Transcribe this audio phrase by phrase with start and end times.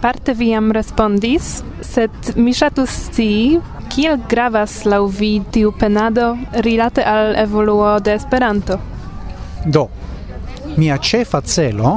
[0.00, 3.58] Parte vi jam respondis, sed mi ŝatus scii,
[3.92, 6.30] kiel gravas laŭ vi tiu penado
[6.64, 8.78] rilate al evoluo de Esperanto?
[9.66, 9.82] Do,
[10.80, 11.92] mia ĉefa celo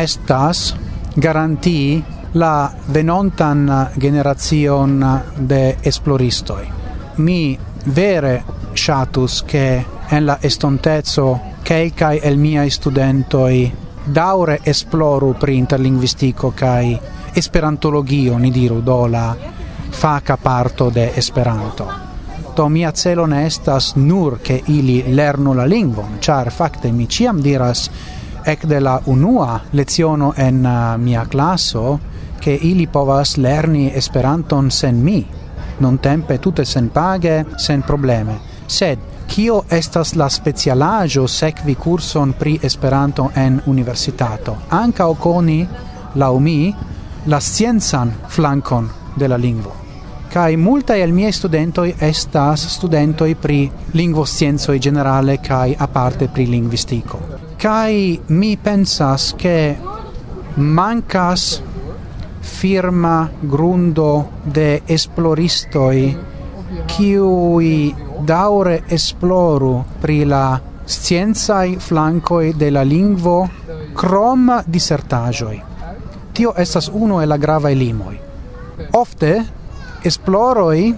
[0.00, 0.74] estas
[1.16, 2.02] garantii
[2.40, 4.96] la venontan generazion
[5.36, 6.64] de esploristoi.
[7.16, 8.42] Mi vere
[8.74, 11.26] shatus che en la estontezo
[11.62, 13.72] kelkaj el miai studentoi
[14.04, 16.98] daure esploru pri interlinguistico kai
[17.34, 19.36] esperantologio, ni diru, do la
[19.90, 22.04] faca parto de esperanto.
[22.54, 27.40] to mia celo ne estas nur che ili lernu la lingvon, char fakte mi ciam
[27.42, 27.90] diras
[28.44, 31.98] ec de la unua leziono en uh, mia classo
[32.38, 35.26] che ili povas lerni esperanton sen mi,
[35.78, 38.38] non tempe tutte sen page, sen probleme.
[38.66, 44.56] Sed, Kio estas la specialajo sekvi kurson pri Esperanto en universitato?
[44.68, 45.66] anka okoni
[46.14, 46.74] la umi
[47.24, 49.72] la scienzan flancon de la lingvo.
[50.28, 56.28] Kai multa el miei studentoi estas studentoi pri lingvo scienzo e generale kai a parte
[56.28, 59.74] pri linguistico kai mi pensas che
[60.56, 61.62] mancas
[62.40, 66.14] firma grundo de esploristoi
[66.94, 73.48] qui daure esploru pri la scienzai flancoi de la lingvo
[73.94, 75.62] crom dissertajoi
[76.34, 78.18] tio estas uno el la grava limoi.
[78.92, 79.44] Ofte
[80.04, 80.94] esploroi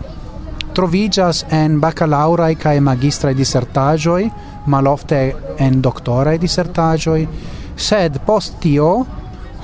[0.74, 4.30] trovigas en bacalaurae cae magistrae disertajoi,
[4.66, 5.20] malofte
[5.58, 7.28] en doctorae disertajoi,
[7.76, 9.06] sed post tio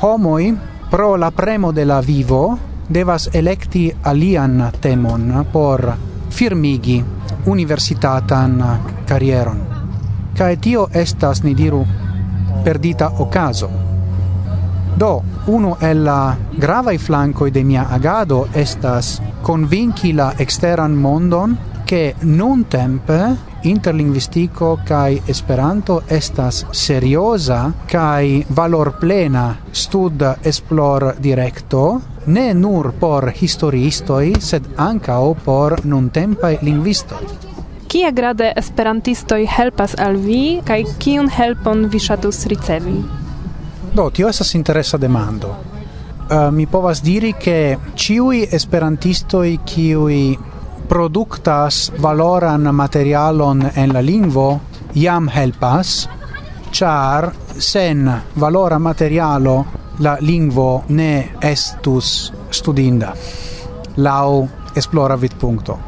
[0.03, 0.53] homoi
[0.91, 5.93] pro la premo de la vivo devas electi alian temon por
[6.31, 7.05] firmigi
[7.47, 8.59] universitatan
[9.07, 9.63] carrieron.
[10.37, 11.85] Cae tio estas, ni diru,
[12.65, 13.92] perdita ocaso.
[14.97, 16.37] Do, uno el la
[16.93, 25.21] i flanco de mia agado estas convinci la exteran mondon che non tempe interlinguistico kai
[25.27, 35.35] esperanto estas seriosa kai valor plena stud esplor directo ne nur por historiistoi sed ankaŭ
[35.45, 37.27] por nuntempaj linguistoi
[37.93, 43.22] Kia grade esperantistoi helpas al vi kai kiun helpon vi shatus ricevi?
[43.93, 45.49] Do, tio estas interesa demando.
[46.31, 50.39] Uh, mi povas diri che ciui esperantistoi kiui
[50.89, 54.61] productas valoran materialon en la lingvo
[54.95, 56.09] jam helpas,
[56.71, 59.65] char sen valora materialo
[59.99, 63.13] la lingvo ne estus studinda
[63.97, 65.79] lau esploravit punto.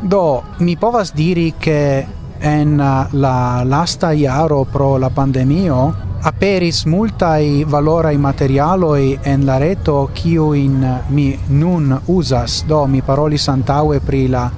[0.00, 2.06] Do, mi povas diri che
[2.38, 10.52] en la lasta iaro pro la pandemio aperis multai valorai materialoi en la reto kiu
[10.52, 12.64] in mi nun usas.
[12.68, 14.50] Do mi paroli santaue pri la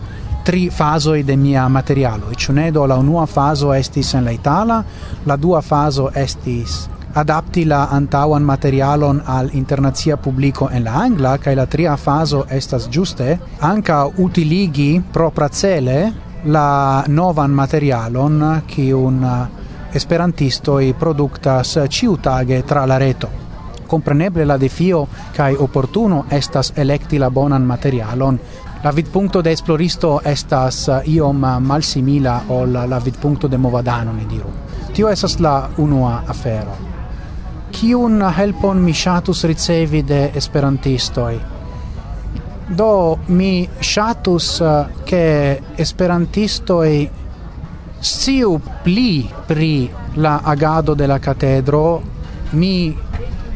[0.42, 2.70] tri fasoi de mia materialo e ne?
[2.70, 4.84] Do la unua faso estis en la itala
[5.24, 11.54] la dua faso estis adapti la antauan materialon al internazia publico en la angla kai
[11.54, 16.12] la tria faso estas giuste anca utiligi propracele
[16.44, 19.26] la novan materialon kiun
[19.92, 23.28] Esperantisto i productas ciutage tra la reto.
[23.86, 28.38] Compreneble la defio kai opportuno estas electi la bonan materialon.
[28.82, 34.50] La vidpunto de esploristo estas iom malsimila ol la vidpunto de movadano, ne diru.
[34.92, 36.74] Tio esas la unua afero.
[37.72, 41.40] Kiun helpon mi shatus ricevi de esperantistoi?
[42.76, 44.48] Do mi ŝatus
[45.04, 47.10] ke eh, esperantistoi
[48.02, 52.02] sciu pli pri la agado de la catedro,
[52.50, 52.92] mi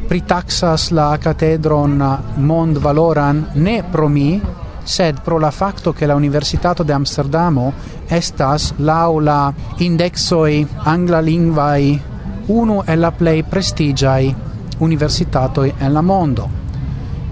[0.07, 1.99] pritaxas la catedron
[2.37, 4.41] mond valoran ne pro mi,
[4.85, 7.73] sed pro la facto che la Universitato de Amsterdamo
[8.07, 12.01] estas l'aula indexoi angla lingvai
[12.47, 14.33] uno e la play prestigiai
[14.79, 16.49] universitato en la mondo.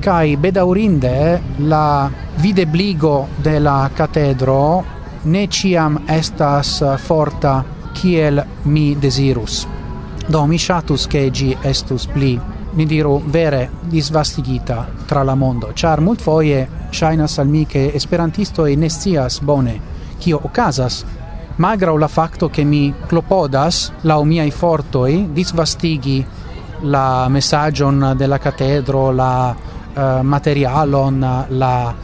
[0.00, 4.93] Kai bedaurinde la videbligo de la catedro
[5.24, 9.66] ne ciam estas eh, forta kiel mi desirus.
[10.26, 12.40] Do mi shatus che gi estus pli
[12.74, 18.74] mi diru vere disvastigita tra la mondo, char mult foie shaina salmi che esperantisto e
[18.74, 19.80] nestias bone,
[20.18, 21.04] kio okazas
[21.56, 26.26] magra la facto che mi clopodas la mia miaj fortoi disvastigi
[26.80, 29.54] la messagion della catedro, la
[29.94, 31.94] uh, materialon, la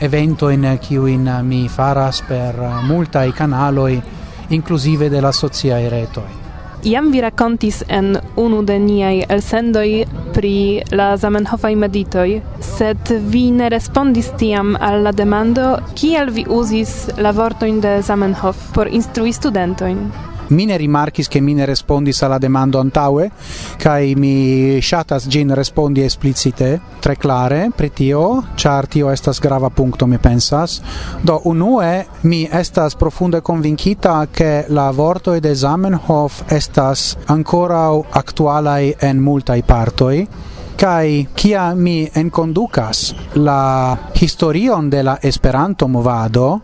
[0.00, 4.02] evento in kiuin mi faras per multa i kanaloj
[4.48, 6.46] inclusive della la retoi.
[6.82, 10.04] Iam vi raccontis en unu de niai elsendoi
[10.34, 17.08] pri la Zamenhofaj meditoj, sed vi ne respondis tiam al la demando kiel vi uzis
[17.16, 23.30] la vortojn de Zamenhof por instrui studentojn mine rimarkis che mine respondis alla demando antaue
[23.78, 30.06] kai mi shatas gin respondi explicite tre clare pritio chartio char tio estas grava punto
[30.06, 30.80] mi pensas.
[31.20, 39.18] Do unue mi estas profunde convincita che la vorto ed Zamenhof estas ancora actuala en
[39.18, 40.28] multai partoi
[40.76, 46.62] kai kia mi en conducas la historion de la Esperanto movado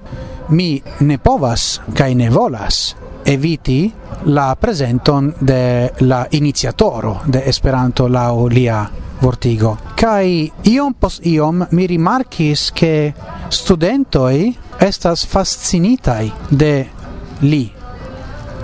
[0.49, 3.93] mi ne povas kai ne volas eviti
[4.25, 8.89] la presenton de la iniziatoro de Esperanto lao lia
[9.21, 9.77] vortigo.
[9.95, 13.13] Kai iom pos iom mi rimarkis ke
[13.49, 16.75] studentoi estas fascinitai de
[17.41, 17.65] li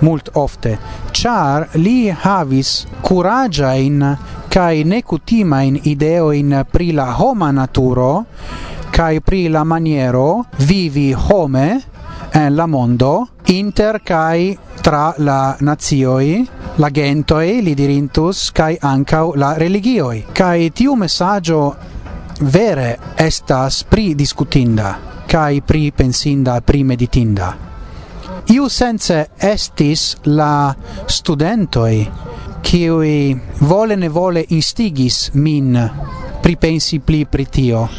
[0.01, 0.77] mult ofte,
[1.11, 4.03] char li havis curagia in
[4.49, 8.25] kai necutima in ideo in pri la homa naturo
[8.91, 11.83] kai pri la maniero vivi home
[12.31, 19.53] en la mondo inter kai tra la nazioi la gentoi li dirintus kai ancau la
[19.57, 20.25] religioi.
[20.31, 21.75] Kai tiu messaggio
[22.39, 24.97] vere estas pri discutinda
[25.29, 27.55] kai pri pensinda pri meditinda.
[28.49, 30.75] Iu sense estis la
[31.05, 32.09] studentoi
[32.61, 35.77] qui vole ne vole instigis min
[36.41, 37.89] pripensi pli pri tio.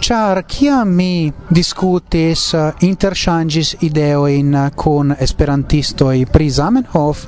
[0.00, 7.26] Char kia mi discutis eh, interŝanĝis ideojn eh, kun esperantistoj pri Zamenhof,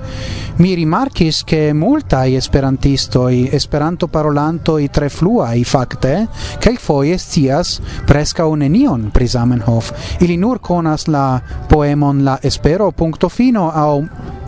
[0.58, 6.14] mi rimarkis ke multaj esperantistoj, Esperanto parolantoj tre fluaj fakte,
[6.62, 7.74] kelkfoje scias
[8.08, 9.92] preskaŭ nenion pri Zamenhof.
[10.20, 14.02] Ili nur konas la poemon La Espero punkto fino aŭ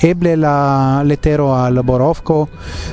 [0.05, 2.41] eble la letero al Borovko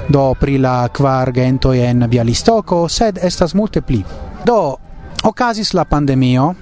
[0.09, 4.03] do pri la kvar gentoj en Bialistoko, sed estas multe pli.
[4.45, 4.90] Do
[5.23, 6.55] ocasis la pandemio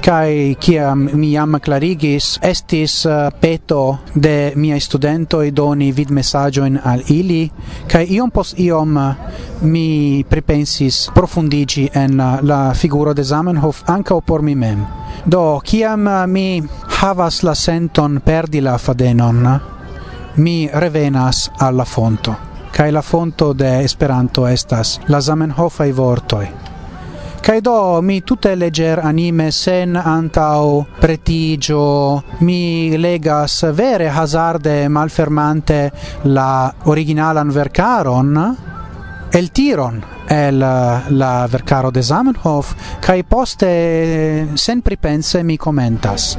[0.00, 6.64] kai kiam mi jam clarigis estis eh, peto de mia studento e doni vid messaggio
[6.64, 7.50] in al ili
[7.86, 9.14] kai iom pos iom eh,
[9.60, 14.86] mi pripensis profundigi en eh, la figuro de Zamenhof anca por mi mem.
[15.24, 16.62] Do kiam mi
[17.00, 19.60] havas la senton perdi la fadenon
[20.36, 22.36] mi revenas alla fonto
[22.72, 26.48] kai la fonto de Esperanto estas la Zamenhofaj vortoi
[27.40, 32.22] Kai do mi tutte leger anime sen antau pretigio.
[32.40, 35.90] Mi legas vere hazarde malfermante
[36.22, 38.56] la originalan vercaron
[39.32, 46.36] el tiron el la vercaro de Zamenhof kai poste sen pripense mi commentas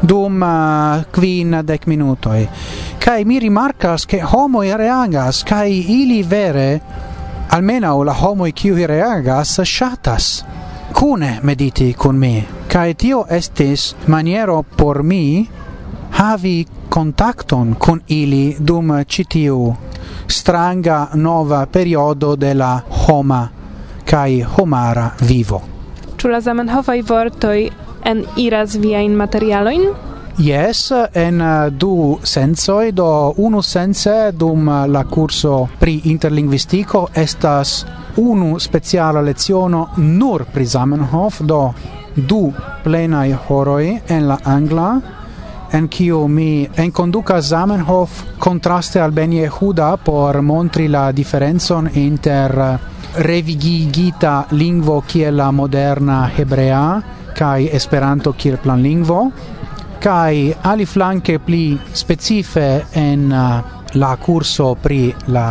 [0.00, 2.48] dum uh, quin dec minutoi.
[2.98, 6.80] Kai mi rimarcas che homo reagas kai ili vere
[7.54, 10.44] almena o la homo qui reagas shatas
[10.92, 15.48] cune mediti con me kai tio estis maniero por mi
[16.10, 19.74] havi contacton con ili dum citiu
[20.26, 23.48] stranga nova periodo de la homa
[24.04, 25.62] kai homara vivo.
[26.16, 27.70] Ĉu la Zamenhofaj vortoi
[28.04, 29.86] en iras viajn materialoin?
[30.36, 37.84] Yes, en eh, du sensoi, do unu sense dum eh, la curso pri interlinguistico estas
[38.16, 41.72] unu speciala leziono nur pri Zamenhof, do
[42.14, 45.00] du plenai horoi en la angla,
[45.70, 52.78] en kiu mi enconducas Zamenhof contraste al Ben Yehuda por montri la differenzon inter eh,
[53.22, 57.02] revigigita lingvo kiel la moderna hebrea
[57.34, 59.30] kai Esperanto kiel planlingvo
[60.04, 65.48] kai ali flanke pli specife en uh, la curso pri la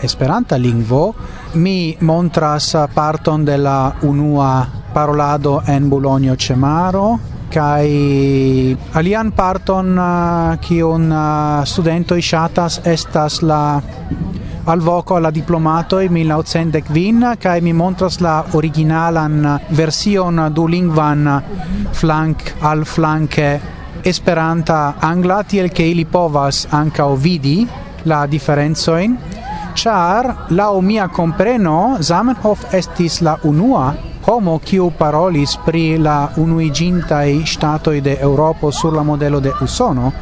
[0.00, 1.14] Esperanta lingvo
[1.60, 7.18] mi montras parton de la unua parolado en Bologno Cemaro
[7.50, 13.82] kai alian parton uh, ki un uh, studento ishatas estas la
[14.64, 21.42] al voco alla diplomato e 1900 vin kai mi montras la originalan version du lingvan
[21.90, 27.68] flank al flanke Esperanta angla tiel che ili povas anca vidi
[28.02, 29.16] la differenzoin
[29.74, 33.94] char la mia compreno Zamenhof estis la unua
[34.26, 40.12] homo kiu parolis pri la unuigintai stato de Europo sur la modelo de Usono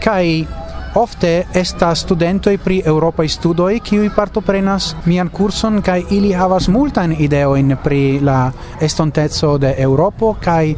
[0.00, 0.46] kai
[0.94, 7.56] ofte estas studentoj pri eŭropaj studoj kiu partoprenas mian kurson kaj ili havas multan ideo
[7.56, 10.74] in pri la estonteco de europo kaj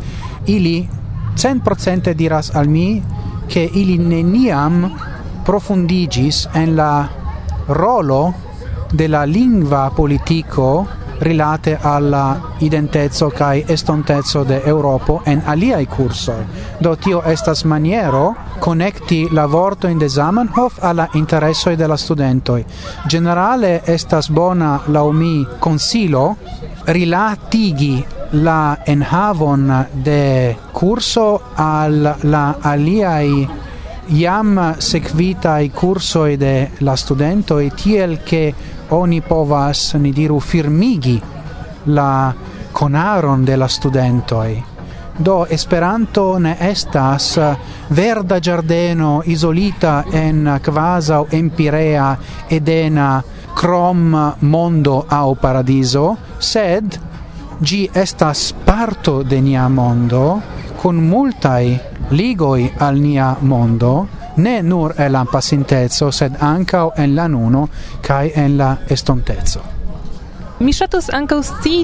[0.46, 0.88] ili
[1.40, 3.02] 100% diras al mi
[3.46, 4.92] che ili neniam
[5.42, 7.08] profundigis en la
[7.66, 8.34] rolo
[8.92, 10.86] della lingua politico
[11.20, 16.34] rilate alla identezzo kai estontezzo de Europo en aliai curso
[16.78, 22.64] Do tio estas maniero connecti la vorto in de Zamenhof alla interesso de la studentoi.
[23.06, 26.36] Generale estas bona la mi consilo
[26.84, 33.48] rilatigi la enhavon de curso al la aliai
[34.08, 34.74] iam
[35.58, 38.54] i curso de la studento e tiel che
[38.88, 41.20] oni povas ni diru firmigi
[41.84, 42.34] la
[42.72, 44.64] conaron de la studentoi.
[45.16, 47.38] Do Esperanto ne estas
[47.88, 52.18] verda giardeno isolita en quasi empirea
[52.48, 53.22] edena
[53.54, 57.09] crom mondo au paradiso, sed
[57.60, 60.40] gi estas parto de nia mondo,
[60.82, 61.78] con multai
[62.10, 67.68] ligoi al nia mondo, ne nur el la pasintezo sed ankaŭ en la nuno,
[68.00, 69.60] kai en la estontezo
[70.60, 71.76] Mi shatus ankaŭ sti,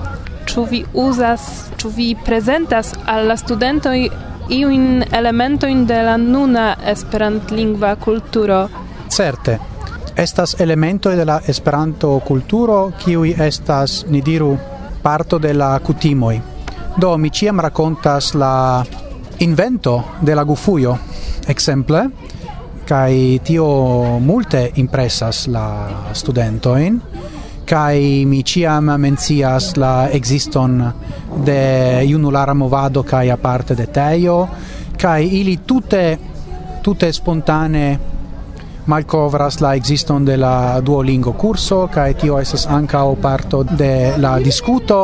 [0.46, 1.44] ĉu vi uzas,
[1.80, 4.08] ĉu vi prezentas al la studentoj
[4.52, 8.68] iun elementojn de la nuna esperantlingva kulturo?
[9.08, 9.58] Certe,
[10.16, 14.52] estas elementoj de la esperanto kulturo kiuj estas, ni diru,
[15.06, 16.42] parto de la cutimoi.
[16.98, 18.84] Do mi ciam racontas la
[19.38, 20.98] invento de la gufuio,
[21.46, 22.10] exemple,
[22.84, 26.98] kai tio multe impressas la studentoin
[27.64, 30.92] kai mi ciam mencias la existon
[31.44, 34.48] de iunulara movado kai aparte de teio
[34.98, 36.18] kai ili tutte
[36.82, 38.15] tutte spontane
[38.86, 45.00] malcovras la existon de la Duolingo curso kaj tio estas ankaŭ parto de la diskuto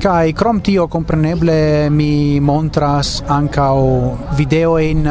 [0.00, 5.08] kai krom tio compreneble mi montras ancao video in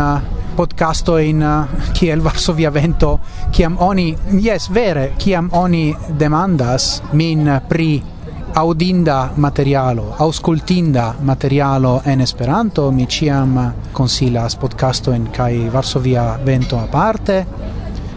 [0.56, 1.46] podcasto in
[1.98, 3.20] kiel Varsovia vento
[3.52, 8.19] kiam oni yes vere kiam oni demandas min pri
[8.54, 16.86] audinda materialo, auscultinda materialo en Esperanto, mi ciam consilas podcasto en kai Varsovia vento a
[16.86, 17.46] parte.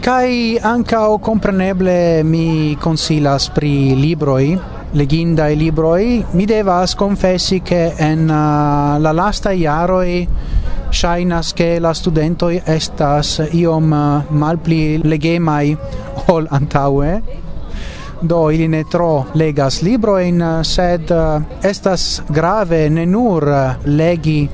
[0.01, 4.59] Kai anka o compreneble mi consilas pri libroi,
[4.93, 10.27] leginda e libroi, mi devas confessi che en uh, la lasta iaroi
[10.89, 15.75] shainas che la studentoi estas iom uh, malpli legemai
[16.27, 17.42] ol antaue,
[18.21, 23.75] do ili ne tro legas libro in eh, sed eh, estas grave ne nur eh,
[23.85, 24.49] legi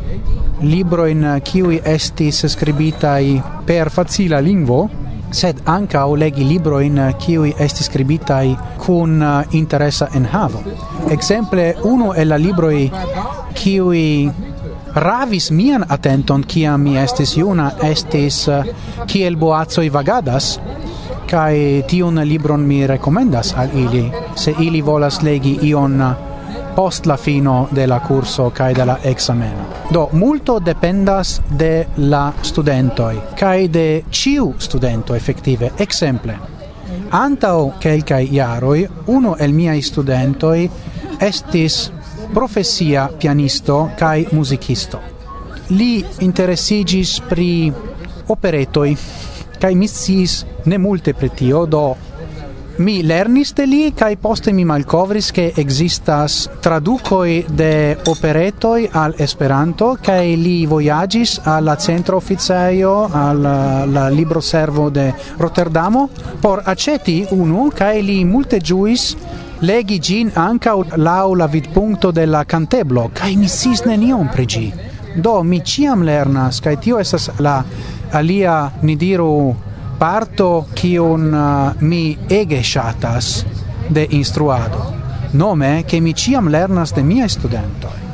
[0.62, 4.89] libro in kiwi estis scribitai per facila lingvo,
[5.32, 10.63] sed ancau legi libro in kiwi estis scribitai kun interesa en havo
[11.10, 12.70] Exemple, uno e la libro
[13.54, 14.32] kiwi
[14.96, 18.50] ravis mian attenton kiam mi estis juna estis
[19.08, 20.60] kiel boazoi vagadas
[21.29, 26.01] kai tiun libron mi rekomendas al ili se ili volas legi ion
[26.75, 29.65] post la fino de la curso kai de la exameno.
[29.91, 35.71] Do multo dependas de la studentoi kai de ciu studento effettive.
[35.77, 36.38] Exemple,
[37.12, 40.69] antao kelkai iaroi uno el miai studentoi
[41.19, 41.91] estis
[42.33, 45.01] profesia pianisto kai musicisto.
[45.69, 47.74] Li interesigis pri
[48.27, 48.98] operetoi
[49.60, 49.88] kai mi
[50.66, 51.96] ne multe pretio do
[52.80, 59.89] mi lernis de li kai poste mi malkovris ke existas tradukoj de operetoj al Esperanto
[60.06, 63.42] kai li voyagis al la centra oficejo al
[63.96, 66.08] la libroservo de Rotterdamo
[66.42, 69.16] por aceti unu kai li multe juis
[69.60, 74.72] legi gin anca laŭ la vidpunkto de la canteblo kai mi sis nenion pregi.
[75.16, 77.63] do mi ciam lernas kai tio esas la
[78.12, 79.56] alia ni diru
[80.00, 83.46] parto kiun uh, mi ege ŝatas
[83.89, 85.00] de instruado
[85.32, 88.08] nome che mi ciam lernas de mia studentoi.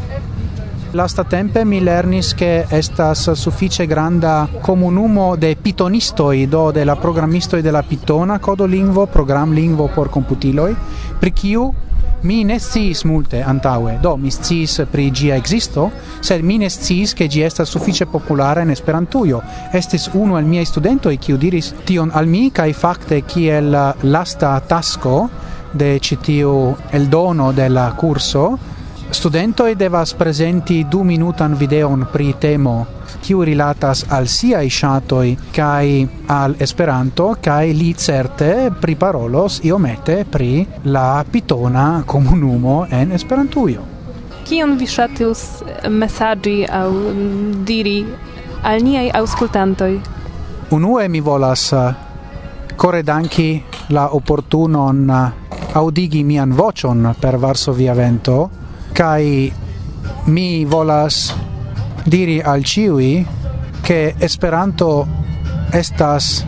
[0.92, 7.62] Lasta tempe mi lernis che estas suffice granda comunumo de pitonistoi do de la programmistoi
[7.62, 10.75] de la pitona codo lingvo program lingvo por computiloi
[11.20, 11.74] pri kiu
[12.25, 15.91] Mi ne sciis multe antaue, do mi sciis pri gia existo,
[16.25, 19.44] sed mi ne sciis che gi estas suffice populara in Esperantujo.
[19.72, 23.70] Estis unu al miei studentoj kiu diris tion al mi kaj fakte kiel
[24.01, 25.29] lasta tasko
[25.72, 28.58] de citiu el dono de la curso
[29.12, 32.86] studentoj devas prezenti du minutan videon pri temo
[33.22, 40.25] kiu rilatas al sia ŝatoj kai al Esperanto kai li certe pri parolos io iomete
[40.31, 43.81] pri la pitona comunumo en Esperantujo.
[44.48, 45.41] Kion vi shatus
[45.89, 46.93] mesaĝi au
[47.65, 48.05] diri
[48.63, 50.00] al niai aŭskultantoj?
[50.72, 51.93] Unue mi volas eh,
[52.75, 58.50] core danki la opportunon eh, audigi mian vocion per Varsovia Vento,
[58.93, 59.51] kai
[60.31, 61.34] mi volas
[62.05, 63.25] diri al ciui
[63.81, 65.07] che Esperanto
[65.71, 66.45] estas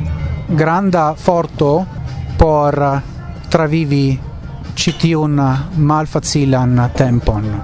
[0.47, 1.85] granda forto
[2.37, 3.01] por
[3.49, 4.19] travivi
[4.73, 5.41] citiun
[5.75, 7.63] malfacilan tempon.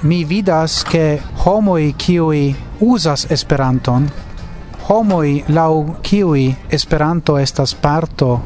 [0.00, 4.10] Mi vidas che homoi kiui usas Esperanton,
[4.88, 8.42] homoi lau kiui Esperanto estas parto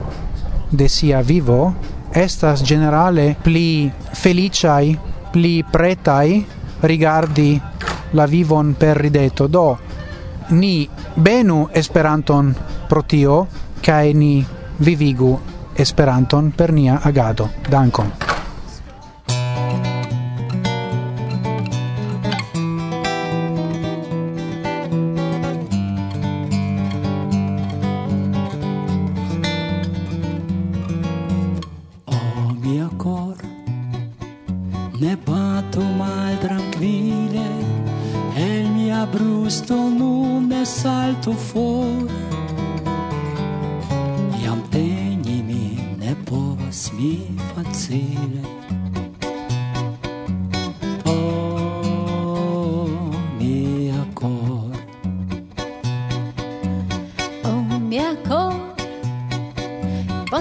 [0.71, 1.75] de sia vivo,
[2.13, 4.99] estas generale pli feliciai,
[5.33, 6.45] pli pretai
[6.81, 7.61] rigardi
[8.13, 9.47] la vivon per rideto.
[9.47, 9.79] Do,
[10.49, 12.55] ni benu Esperanton
[12.89, 13.47] pro tio,
[13.81, 14.45] cae ni
[14.77, 15.39] vivigu
[15.75, 17.51] Esperanton per nia agado.
[17.69, 18.22] Dankon.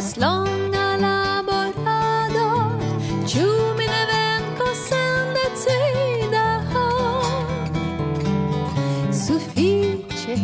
[0.01, 2.45] post longa laborado
[3.29, 6.45] ĉu mi ne venkos sen decida.
[6.71, 6.85] Ho
[9.19, 10.37] sufiĉe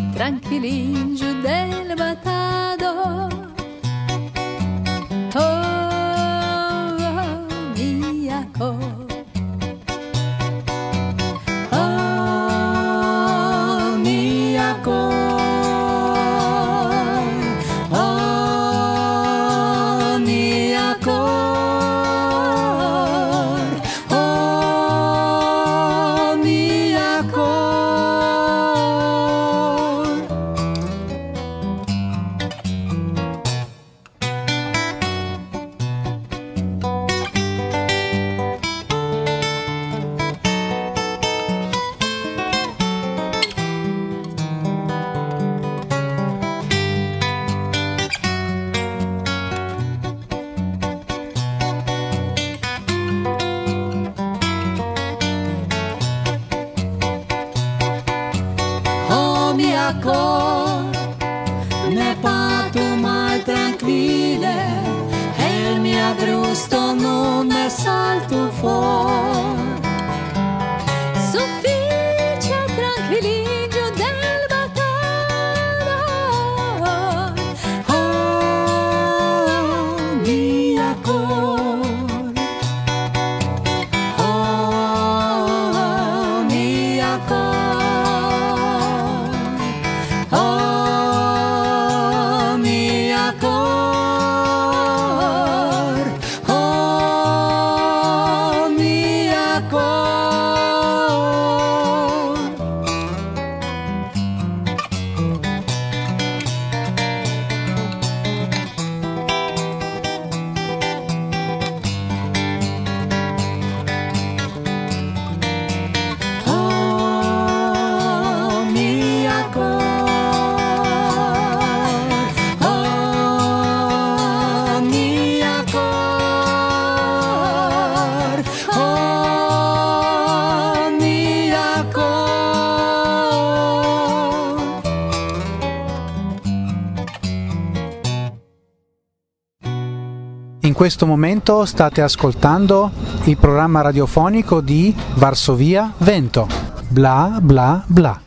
[140.88, 142.90] questo momento state ascoltando
[143.26, 146.48] il programma radiofonico di Varsovia Vento.
[146.88, 148.27] Bla bla bla.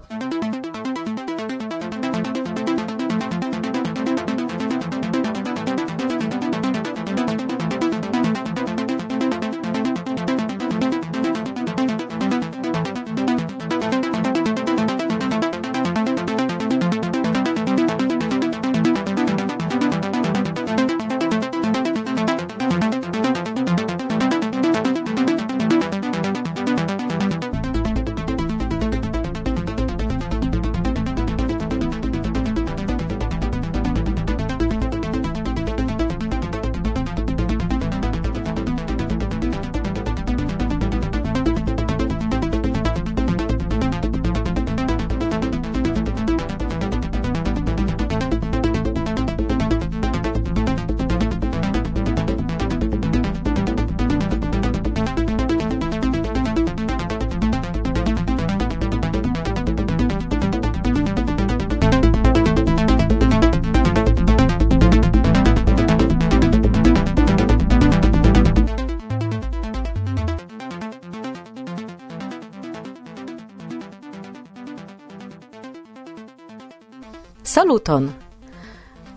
[77.70, 78.11] Saluton!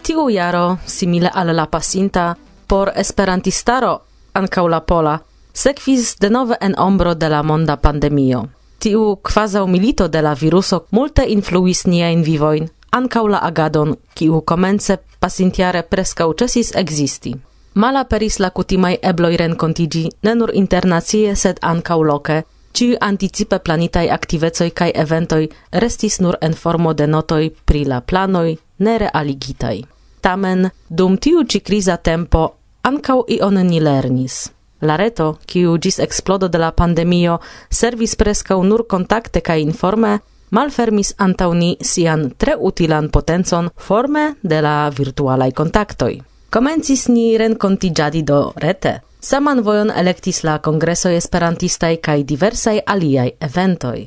[0.05, 2.35] Tiu jaro, simile al la pasinta,
[2.67, 4.01] por esperantistaro,
[4.33, 5.15] ancau la pola,
[5.53, 8.43] sekvis denove en ombro de la monda pandemio.
[8.77, 14.99] Tiu kvazaŭ milito de la viruso multe influis niajn vivoin, ancau la agadon, kiu comence
[15.19, 17.33] pasintiare prescau cesis existi.
[17.73, 24.09] Mala peris la kutimaj ebloi rencontigi, ne nur internacie, sed ancau loce, ciu anticipe planitai
[24.09, 29.85] activezoi kai eventoi restis nur en formo de notoi pri la planoi nerealigitai.
[30.21, 34.51] Tamen, dum tiu ci crisa tempo, ancau ion ni lernis.
[34.81, 41.13] La reto, kiu gis explodo de la pandemio, servis prescau nur contacte kai informe, malfermis
[41.17, 46.21] antauni sian tre utilan potencon forme de la virtualai contactoi.
[46.49, 49.01] Comencis ni rencontigiadi do rete.
[49.23, 54.01] Saman vojon elektis la congreso esperantistai kaj diversai aliaj eventoj.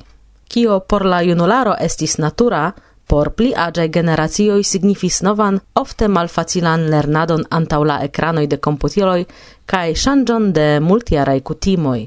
[0.53, 2.61] Kio por la junularo estis natura,
[3.09, 9.25] por pli aĝaj generacioj signifis novan, ofte malfacilan lernadon antaŭ la ekranoj de komputiloj
[9.67, 11.99] kaj ŝanĝon de multiarai kutimoj.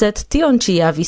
[0.00, 1.04] Sed tion ĉi ja vi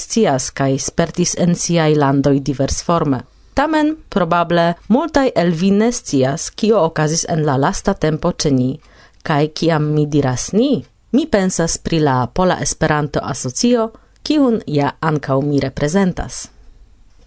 [0.55, 3.25] kaj spertis en siai landoi divers forme.
[3.55, 8.81] Tamen, probable, multaj el vi ne scias, kio okazis en la lasta tempo ceni, ni,
[9.23, 13.91] kaj kiam mi diras ni, mi pensas pri la Pola Esperanto Asocio,
[14.27, 16.49] kiun ja ankaŭ mi reprezentas.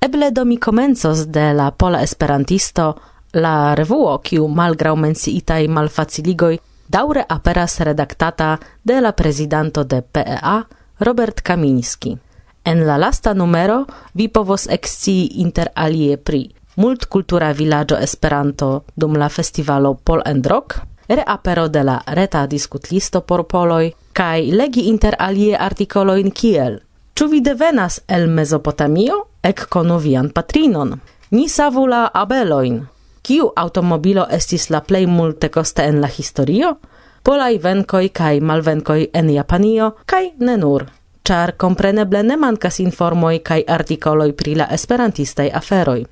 [0.01, 2.87] Eble do mi komencos de la Pola Esperantisto
[3.33, 10.57] la revuo, kiu malgraŭ menciitaj malfaciligoj daure aperas redaktata de la prezidanto de PEA
[10.99, 12.17] Robert Kamiński.
[12.65, 16.43] En la lasta numero vi povos ekscii inter alie pri
[16.75, 20.75] multkultura vilaĝo Esperanto dum la festivalo Pol and Rock,
[21.09, 26.79] reapero de la reta diskutlisto por poloi, kaj legi inter alie artikolojn kiel
[27.17, 29.23] Ĉu vi devenas el Mezopotamio?
[29.43, 30.91] Ekkonu vian patrinon.
[31.31, 32.83] Ni savu la abeloin.
[33.23, 36.75] Kiu automobilo estis la plej multekoste en la historio?
[37.23, 40.85] Polaj venkoj kaj malvenkoj en Japanio kaj ne nur
[41.27, 46.05] ĉar kompreneble ne mankas informoj kaj artikoloj pri la esperantistaj aferoj.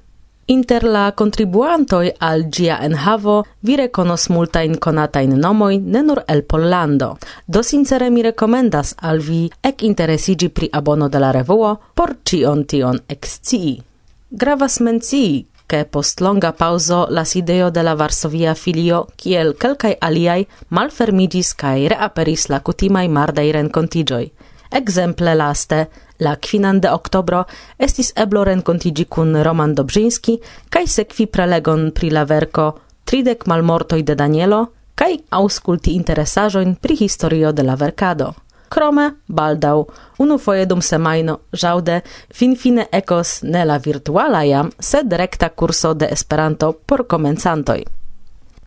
[0.48, 7.18] Inter la contribuantoi al gia enhavo vi reconos multain conatain nomoi ne nur el Pollando.
[7.48, 12.66] Do sincere mi recomendas al vi ec interesigi pri abono de la revuo por cion
[12.66, 13.82] tion excii.
[14.30, 20.48] Gravas mencii, che post longa pauso la sideo de la Varsovia filio kiel kelkai aliai
[20.68, 24.32] malfermigis kai reaperis la kutimai mardai rencontigioi.
[24.72, 25.86] Exemple laste,
[26.20, 27.44] la quinan de octobro,
[27.78, 32.72] estis eblo renkontigi cun Roman Dobrzyński kaj sekvi prelegon pri la verco
[33.06, 38.34] Tridek malmortoi de Danielo kai auskulti interesaĵojn pri historio de la verkado.
[38.70, 39.86] Krome, baldau,
[40.18, 42.02] unu foje dum semajno, fin
[42.34, 47.84] finfine ekos ne la virtuala jam, sed recta kurso de Esperanto por komencantoj.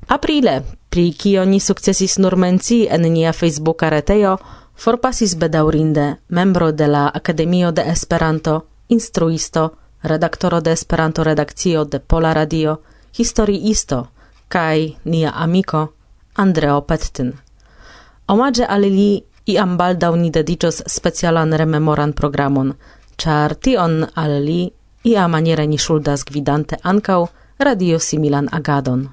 [0.08, 4.38] Aprile, pri kio ni sukcesis nur menci en nia Facebooka retejo,
[4.78, 12.32] forpasis bedaurinde membro de la Akademio de Esperanto, instruisto, redaktoro de Esperanto redakcio de Pola
[12.34, 12.80] Radio,
[13.18, 14.08] historiisto
[14.48, 15.88] kaj nia amiko
[16.34, 17.32] Andreo Pettin.
[18.28, 22.74] Omaĝe al li iam baldaŭ ni dediĉos specialan rememoran programon,
[23.16, 24.70] ĉar tion al li
[25.04, 27.26] iamaniere ni ŝuldas gvidante ankaŭ
[27.58, 29.08] radiosimilan agadon.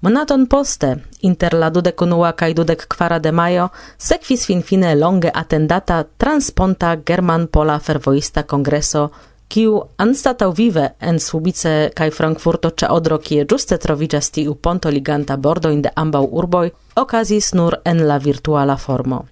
[0.00, 3.66] Monaton poste, inter la dudek unua kaj dudek kvara de majo,
[3.98, 9.10] sekvis finfine longe atendata transponta german-pola fervoista kongreso,
[9.48, 15.36] kiu anstatał vive en Subice kaj Frankfurto ĉe odro kie ĝuste troviĝas tiu ponto liganta
[15.36, 19.24] bordojn de ambaŭ urboj, okazis nur en la virtuala formo.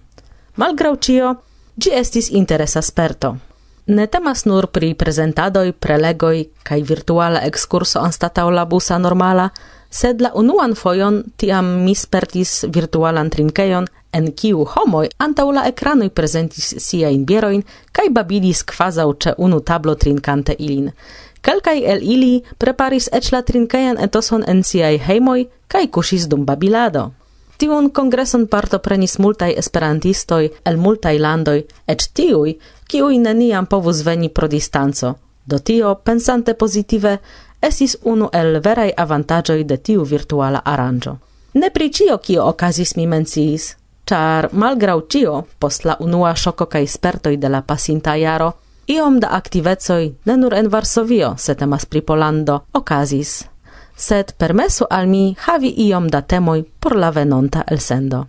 [0.55, 1.33] Malgraŭ ĉio,
[1.77, 3.37] ĝi estis interesa sperto.
[3.87, 9.49] Ne temas nur pri prezentadoj, prelegoj kaj virtuala ekskurso anstataŭ la busa normala,
[9.89, 16.09] sed la unuan fojon tiam mi spertis virtualan trinkejon, en kiu homoj antaŭ la ekranoj
[16.09, 20.91] prezentis siajn bierojn kaj babilis kvazaŭ ĉe unu tablo trinkante ilin.
[21.41, 27.11] Kelkaj el ili preparis eĉ la trinkejan etoson en siaj hejmoj kaj kuŝis dum babilado.
[27.59, 31.57] Tiun kongreson partoprenis multaj esperantistoj el multaj landoj,
[31.91, 32.53] eĉ tiuj,
[32.87, 35.13] kiuj neniam povus veni pro distanco.
[35.45, 37.17] Do tio, pensante pozitive,
[37.61, 41.17] esis unu el veraj avantagioi de tiu virtuala aranĝo.
[41.53, 46.85] Ne pri cio kio okazis mi menciis, ĉar malgraŭ cio, post la unua ŝoko kaj
[46.87, 48.51] spertoj de la pasinta jaro,
[48.87, 53.43] iom da aktivecoj ne nur en Varsovio, se temas pri Polando, okazis,
[53.95, 58.27] sed permesu al mi havi iom da temoj por la venonta elsendo.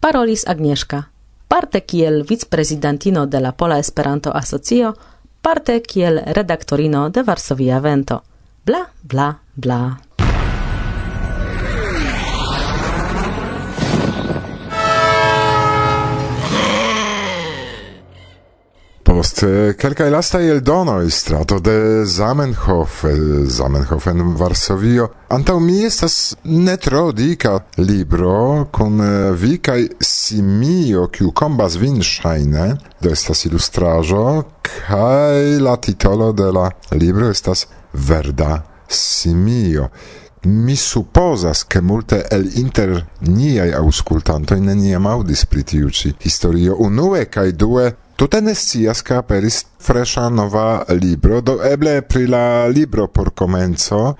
[0.00, 1.02] Parolis Agnieszka,
[1.48, 4.94] parte kiel vicprezidentino de la Pola Esperanto Asocio,
[5.42, 8.22] parte kiel redaktorino de Varsovia Vento
[8.64, 9.96] bla bla bla.
[19.04, 19.42] Post
[19.78, 23.02] kelkaj lastaj eldonoj strato de Zamenhof,
[23.46, 31.08] Zamenhof en Varsovio, antaŭ mi estas ne tro dika libro kun eh, vi kaj simio,
[31.12, 32.70] kiu kombas vin ŝajne,
[33.00, 34.24] do estas ilustraĵo
[34.70, 39.90] kaj la titolo de la libro estas verda simio.
[40.42, 47.28] Mi supposas che multe el inter niai auscultantoi neniam audis pri tiu ci historio unue
[47.28, 53.08] cae due tutte ne scias ca aperis fresha nova libro, do eble pri la libro
[53.08, 54.16] por comenzo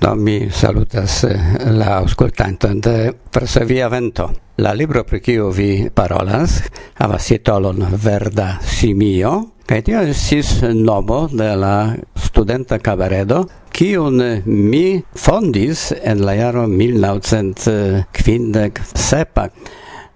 [0.00, 1.36] Do mi salutas eh,
[1.76, 4.30] la auscultanton de Persevia Vento.
[4.56, 6.62] La libro pri kiu vi parolas
[6.96, 14.18] havas titolon Verda Simio, Kaj tio estis nomo de la studenta kabaredo, kiun
[14.50, 19.46] mi fondis en la jaro 1957.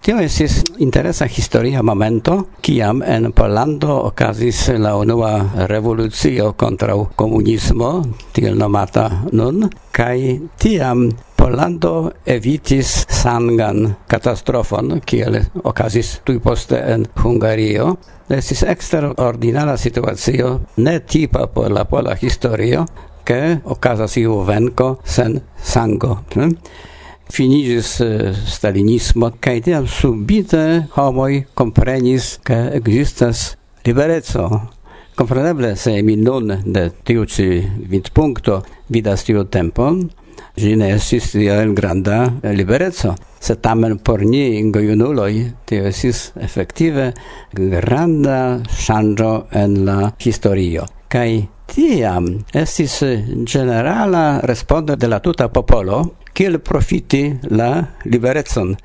[0.05, 5.31] Tio estis interesa historia momento, kiam en Pollando okazis la unua
[5.65, 7.89] revolucio kontraŭ komunismo,
[8.29, 10.19] tiel nomata nun, kaj
[10.61, 17.95] tiam Pollando evitis sangan katastrofon, kiel okazis tuj poste en Hungario.
[18.29, 22.85] Estis eksterordinara situacio, ne tipa por la pola historio,
[23.25, 26.19] ke okazas iu venko sen sango
[27.31, 34.49] finigis eh, stalinismo, kaj tiam subite homoj komprenis, ke ekzistas libereco.
[35.15, 40.01] Kompreneble, se mi nun de tiu ci vidpunkto vidas tiu tempon,
[40.59, 42.17] ĝi ne estis tiel granda
[42.55, 45.31] libereco, se tamen por ni gojunuloj
[45.67, 47.11] tio estis efektive
[47.53, 49.31] granda ŝanĝo
[49.63, 50.85] en la historio.
[51.07, 51.29] Kaj
[51.71, 52.99] tiam estis
[53.47, 56.03] generala respondo de la tuta popolo,
[56.35, 57.71] kiel profiti la
[58.05, 58.75] liberecon.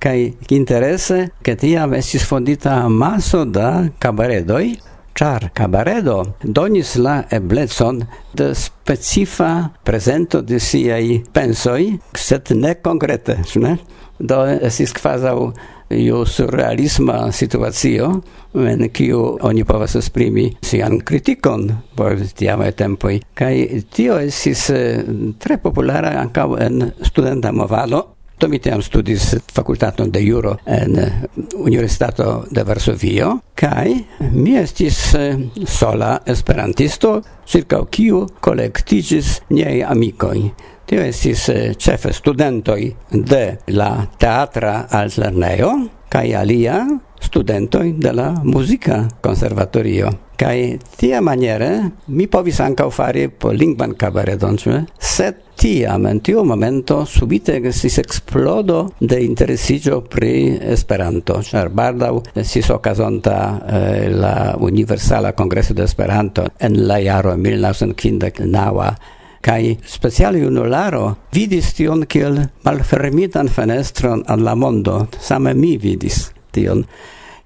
[0.00, 0.18] Kaj
[0.52, 4.74] interese, ke tiam estis fondita maso da kabaredoj,
[5.16, 8.02] char cabaredo donis la eblecon
[8.36, 13.76] de specifa prezento de siai pensoi, set ne concrete, ne?
[14.18, 15.50] Do esis quasau
[15.90, 18.10] io surrealisma situatio
[18.54, 23.20] en kiu oni povas esprimi sian kritikon por tiamaj tempoj.
[23.34, 23.54] Kaj
[23.94, 25.04] tio estis eh,
[25.38, 31.12] tre populara ankaŭ en studenta movado, Do mi tiam studis facultaton de juro en eh,
[31.56, 33.94] Universitato de Varsovio, kai
[34.32, 40.50] mi estis eh, sola esperantisto, circa kiu collectigis niei amicoi.
[40.86, 45.72] Tio estis eh, cefe studentoi de la teatra altlerneo,
[46.08, 46.76] kaj alia
[47.18, 50.12] studentoi de la muzika konservatorio.
[50.36, 51.70] Kai tia maniere
[52.12, 54.84] mi povis ankaŭ fari po lingvan kabaredon, eh?
[55.00, 62.12] sed tiam, en tiu momento, subite estis explodo de interesigio pri Esperanto, ĉar baldaŭ
[62.44, 69.15] estis okazonta eh, la Universala Kongreso de Esperanto en la jaro 1959
[69.46, 71.04] kai speciale junularo
[71.34, 76.82] vidis tion kiel malfermitan fenestron al la mondo same mi vidis tion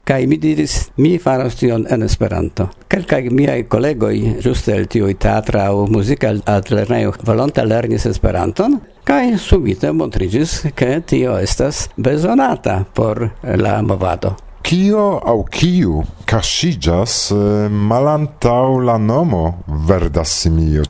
[0.05, 2.67] kai mi diris mi faras tion en Esperanto.
[2.91, 9.93] Kelkaj miaj kolegoj ĝuste el tiuj teatra aŭ muzika altlernejo volonte lernis Esperanton kai subite
[9.93, 13.29] montriĝis, ke tio estas bezonata por
[13.63, 14.35] la movado.
[14.63, 19.45] Kio au kiu kaŝiĝas eh, malantaŭ la nomo
[19.89, 20.85] Verda simio?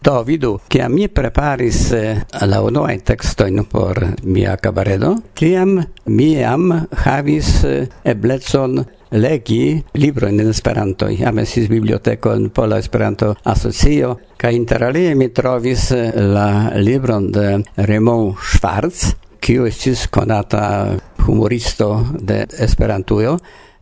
[0.00, 5.74] Do vidu, kiam mi preparis eh, la unuajn tekstojn por mia kabaredo, tiam
[6.06, 6.70] mi jam
[7.02, 8.80] havis eh, eblecon
[9.12, 11.10] legi libro in Esperanto.
[11.12, 17.60] Jam esis biblioteko en Pola Esperanto Asocio kaj interalie mi trovis eh, la libron de
[17.76, 23.36] Raymond Schwarz kiu estis konata humoristo de Esperantujo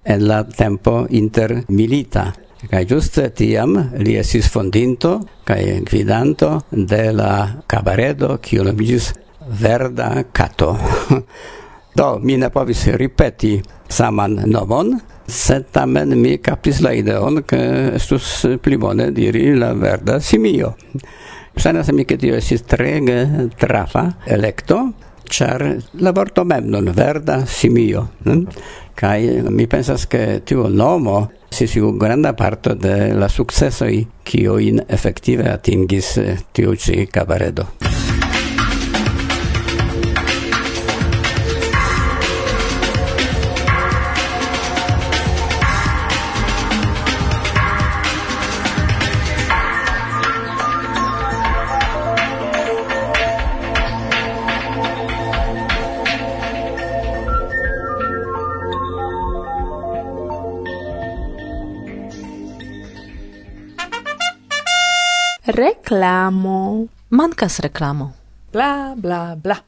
[0.04, 2.32] en la tempo intermilita.
[2.66, 5.12] Kai ĝuste tiam li esis fondinto
[5.46, 7.30] kai gvidanto de la
[7.70, 9.12] cabaredo kiu nomiĝis
[9.60, 10.72] Verda Kato.
[11.98, 13.54] Do, mi ne povis ripeti
[13.88, 14.92] saman nomon,
[15.26, 17.60] sed tamen mi capis la ideon, ke
[17.94, 18.28] estus
[18.62, 20.74] pli bone diri la Verda Simio.
[21.58, 23.22] Ŝajnas mi, ke tio estis trege
[23.58, 24.82] trafa elekto,
[25.28, 25.64] char
[26.02, 28.30] la vorto mem non verda simio, hm?
[28.30, 28.62] ne?
[28.98, 35.50] kai mi pensas ke tiu nomo si si granda parto de la successoi kiojn effettive
[35.50, 36.18] atingis
[36.52, 37.06] tiu cabaredo.
[37.10, 37.97] kabaredo.
[65.48, 66.88] Reclamo.
[67.08, 68.12] Mancas reclamo.
[68.52, 69.67] Bla bla bla.